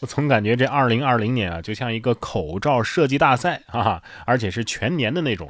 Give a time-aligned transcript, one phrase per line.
[0.00, 5.48] 我总感觉这二零二零年啊，就像一个口罩设计大赛，哈哈，而且是全年的那种。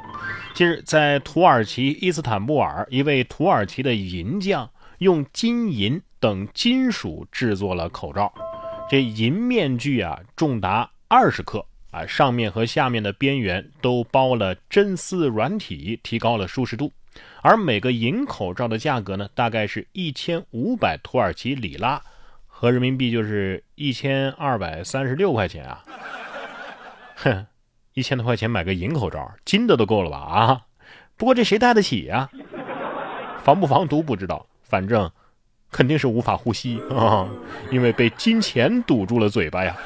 [0.54, 8.32] 近日，在土耳其伊斯坦布尔，一位土耳其的银匠用金银等金属制作了口罩。
[8.88, 16.92] 这银面具啊，重达二十克啊，上面和下面的边缘都包了真丝软体，提高了舒适度。
[17.42, 22.00] 而每个银口罩的价格呢，大概是一千五百土耳其里拉，
[22.58, 25.84] 合人民币就是一千二百三十六块钱啊！
[27.16, 27.46] 哼，
[27.92, 30.16] 一千多块钱买个银口罩，金的都够了吧？
[30.16, 30.62] 啊！
[31.18, 32.30] 不过这谁戴得起呀？
[33.44, 35.12] 防不防毒不知道，反正
[35.70, 37.28] 肯定是无法呼吸啊，
[37.70, 39.76] 因为被金钱堵住了嘴巴呀。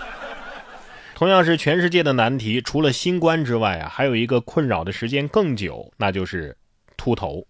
[1.17, 6.57] 同样是全世界的难题，除了新冠之外啊，还有一个困扰的时间更久，那就是
[7.01, 7.47] 秃头。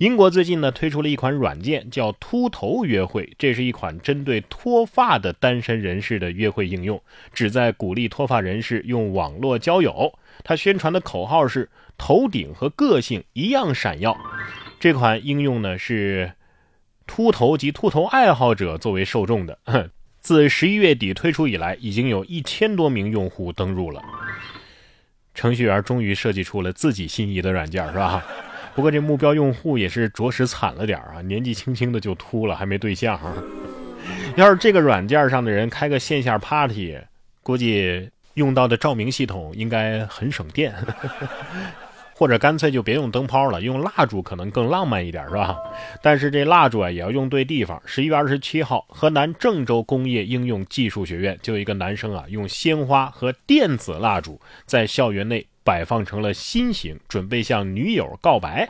[0.00, 7.00] 英国最近呢推出了一款软件，叫“秃头约会”，这是一款针对脱发的单身人士的约会应用，
[7.32, 10.12] 旨在鼓励脱发人士用网络交友。
[10.42, 14.18] 它宣传的口号是“头顶和个性一样闪耀”。
[14.80, 16.32] 这款应用呢是
[17.06, 19.56] 秃头及秃头爱好者作为受众的。
[20.18, 24.02] 自十一月底推出以来，已经有一千多名用户登录了。
[25.34, 28.24] 程序员终于设计出了自己心仪的软件，是吧？
[28.78, 33.20] 不过这目标用户也是着实惨了点啊，年纪轻轻的就秃了，还没对象。
[34.38, 36.96] 要是这个软件上的人开个线下 party，
[37.42, 40.72] 估计用到的照明系统应该很省电。
[42.14, 45.56] 或者干脆就别用灯泡了，用蜡烛可能更浪漫一点，是吧？
[46.00, 47.82] 但是这蜡烛啊也要用对地方。
[47.84, 58.66] 十一月二十七号，河南郑州工业应用技术学院就有一个男生啊，用鲜花和电子蜡烛在校园内摆放成了心形，准备向女友告白。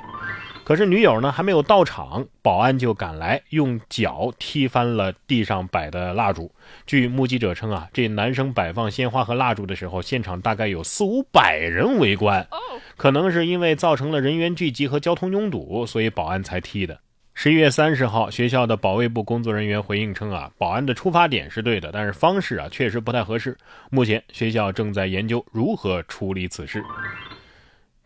[0.65, 6.51] 可是女友呢还没有到场，保安就赶来，用脚踢翻了地上摆的蜡烛。
[6.87, 12.49] 据目击者称啊，这男生摆放鲜花和蜡烛的时候，现场大概有四五百人围观。
[12.97, 16.99] 可能是因为造成了人员聚集和交通拥堵，所以保安才踢的。
[17.41, 23.57] 十一月三十号，学校的保卫部工作人员回应称啊，保安的出发点是对的，但是方式啊确实不太合适。
[23.93, 26.83] 目前学校正在研究如何处理此事。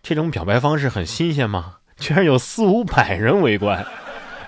[0.02, 1.76] 这种表白方式很新鲜吗？
[1.96, 3.82] 居然有四五百人围观！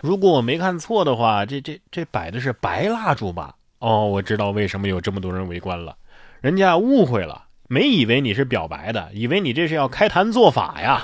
[0.02, 3.54] 如果我没看错的话，这这这摆的是白蜡烛吧？
[3.78, 5.96] 哦，我知道为什么有这么多人围观了，
[6.42, 11.02] 人家误会了，没以为你是表白的，以为你这是要开坛做法呀。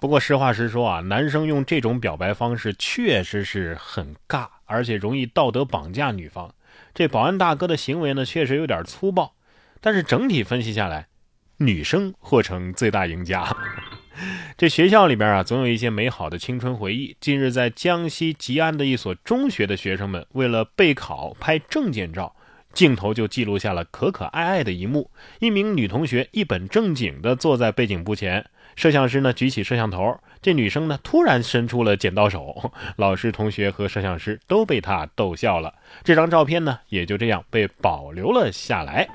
[0.00, 6.54] 不过实话实说啊，男生用这种表白方式确实是很尬，而且容易道德绑架女方。
[6.94, 9.34] 这保安大哥的行为呢，确实有点粗暴，
[9.80, 11.08] 但是整体分析下来，
[11.56, 13.56] 女生或成最大赢家。
[14.56, 17.16] 这学校里边啊，总有一些美好的青春回忆。
[17.20, 22.34] 近日，在江西吉安的一所中学的学生们，为了备考拍证件照，
[22.78, 25.10] 镜头就记录下了可可爱爱的一幕。
[25.40, 28.46] 一名女同学一本正经地坐在背景布前，
[28.76, 35.74] 摄像师呢举起摄像头，这女生呢突然伸出了剪刀手，老师、同学和摄像师都被她逗笑了。
[36.04, 39.08] 这张照片呢，也就这样被保留了下来。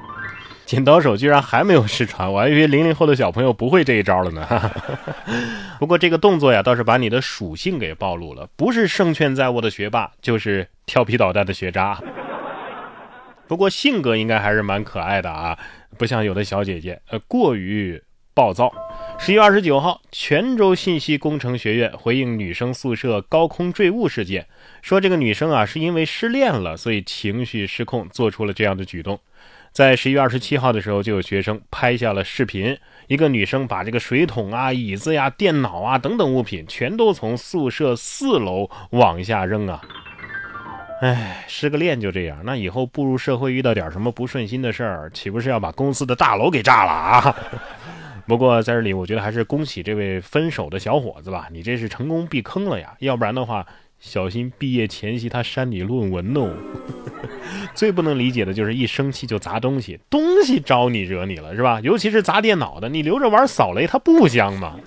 [0.66, 4.72] 剪刀手居然还没有失传，我还以为零零后的小朋友不会这一招了呢。
[5.80, 11.98] 不过这个动作呀，倒是把你的属性给暴露了，不是胜券在握的学霸，就是调皮捣蛋的学渣。
[13.48, 15.58] 不过性格应该还是蛮可爱的啊，
[15.98, 18.02] 不像有的小姐姐，呃，过于
[18.34, 18.74] 暴躁。
[19.20, 24.48] 十一月二十九号，泉州信息工程学院回应女生宿舍高空坠物事件，
[24.82, 29.20] 说这个女生啊是因为失恋了，所以情绪失控，做出了这样的举动。
[29.72, 32.78] 在十一月二十七号的时候，就有学生拍下了视频，
[33.08, 39.82] 一个女生把这个水桶啊、椅子呀、电脑啊等等物品全都从宿舍四楼往下扔啊！
[41.04, 47.36] 哎，失个恋就这样，那以后步入社会遇到点什么不顺心的事儿，岂不是要把公司的大楼给炸了啊？
[48.26, 53.66] 不过在这里，我觉得还是恭喜这位分手的小伙子吧，你这是成功避坑了呀，要不然的话。
[54.00, 56.54] 小心毕业前夕他删你论文哦！
[57.74, 61.80] 最不能理解的就是一生气就砸东西，东西招你惹你了是吧？
[61.80, 64.78] 尤其是砸电脑的，你留着玩扫雷它不香吗？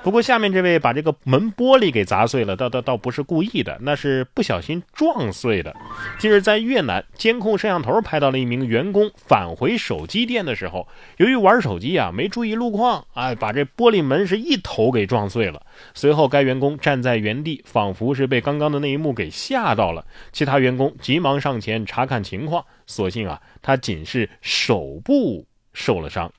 [0.00, 5.74] 不过下面这位把这个门玻璃给砸碎了，倒倒倒不是故意的，那是不小心撞碎的。
[6.18, 15.60] 近日在越南，监控摄像头拍到了一名员工返回手机店的时候，由于玩手机啊，没注意路况，哎，把这玻璃门是一头给撞碎了。
[15.92, 20.06] 随后该员工站在原地，仿佛是被刚刚的那一幕给吓到了。
[20.32, 26.32] 其他员工急忙上前查看情况，所幸啊，他仅是手部受了伤。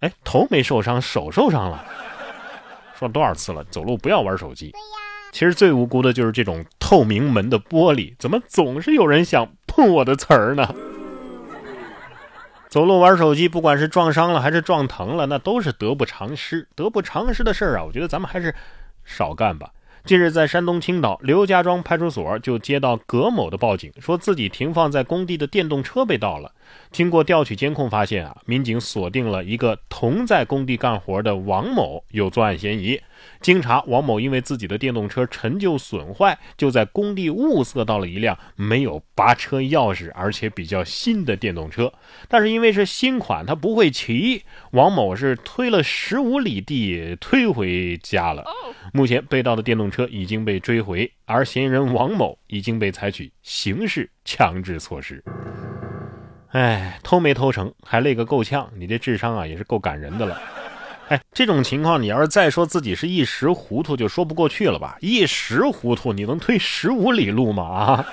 [0.00, 1.84] 哎，头没受伤，手受伤了。
[2.98, 4.72] 说多少次了，走路不要玩手机。
[5.32, 10.74] 其实最无辜的就是这种透明门的玻璃，怎么总是有人想碰我的词儿呢？
[12.68, 16.68] 走路玩手机，不管是撞伤了还是撞疼了，那都是得不偿失。
[16.74, 18.54] 得不偿失的事儿啊，我觉得咱们还是
[19.04, 19.70] 少干吧。
[20.04, 26.52] 近日，在山东青岛刘家庄派出所就接到葛某的报警，说自己停放在工地的电动车被盗了。
[26.90, 33.00] 经过调取监控，发现啊，民警锁定了一个同在工地干活的王某有作案嫌疑。
[33.40, 41.92] 经查，王某因为自己的电动车陈旧损坏，就在工地物色到了一辆没有拔车钥匙，而且比较新的电动车。
[42.28, 44.42] 但是因为是新款，他不会骑，
[44.72, 48.44] 王某是推了十五里地推回家了。
[48.92, 55.24] 目前被盗的电动车已经被追回，而嫌疑人王某已经被采取刑事强制措施。
[56.54, 60.40] 哎，偷没偷成，还累个够呛，你这智商啊也是够感人的了。
[61.08, 64.96] 哎，这种情况，你要是再说自己是一时糊涂，就说不过去了吧？
[65.00, 68.04] 一时糊涂，你能推十五里路吗？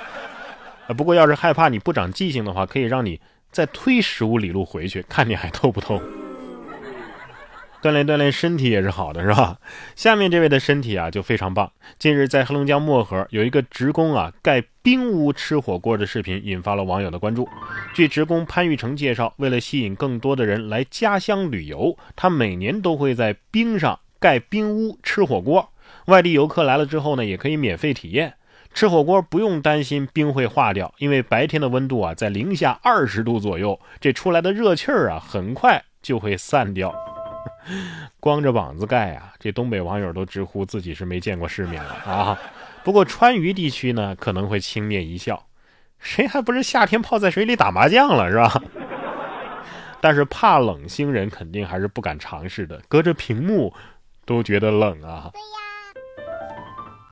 [0.88, 0.94] 啊！
[0.98, 3.22] 不过要是害怕你不长记性的话，可以让你
[3.52, 6.02] 再推十五里路回去，看你还偷不偷。
[7.82, 9.58] 锻炼锻炼身体也是好的，是吧？
[9.96, 11.72] 下面这位的身体啊就非常棒。
[11.98, 17.50] 近日在黑龙江漠河有一个职工啊盖冰屋吃火锅的视频引发了网友的关注。
[17.96, 25.72] 据职工潘玉成介绍，为了吸引更多的人来家乡旅游，他每年都会在冰上盖冰屋吃火锅。
[26.06, 28.36] 外地游客来了之后呢，也可以免费体验
[28.74, 36.94] 吃火锅，不用担心冰会化掉，因为白天的温度啊在零下二十度左右，这出来的热气儿啊很快就会散掉。
[38.20, 42.38] 光着膀子盖啊，这东北网友都直呼自己是没见过世面了啊！
[42.84, 45.46] 不过川渝地区呢，可能会轻蔑一笑，
[46.00, 48.62] 谁还不是夏天泡在水里打麻将了是吧？
[50.02, 53.74] 但是怕冷星人肯定还是不敢尝试的，隔着屏幕
[54.26, 55.30] 都觉得冷啊。
[55.32, 55.71] 对呀。